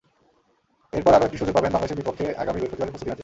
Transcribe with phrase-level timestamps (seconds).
[0.97, 3.19] এরপর আরও একটি সুযোগ পাবেন বাংলাদেশের বিপক্ষে আগামী বৃহস্পতিবারের প্রস্তুতি ম্যাচে।